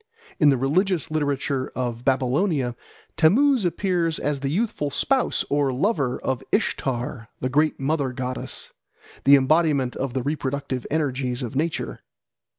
[0.39, 2.75] In the religious literature of Babylonia
[3.17, 8.71] Tammuz appears as the youthful spouse or lover of Ishtar, the great mother goddess,
[9.25, 11.99] the embodiment of the reproductive energies of nature.